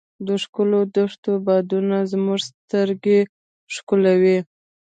[0.27, 3.19] د ښکلو دښتو بادونو زموږ سترګې
[3.75, 4.37] ښکلولې.